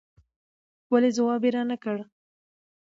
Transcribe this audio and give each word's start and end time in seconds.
ولې 0.91 1.09
ځواب 1.17 1.41
يې 1.45 1.49
را 1.55 1.63
نه 1.69 1.77
کړ 1.83 1.97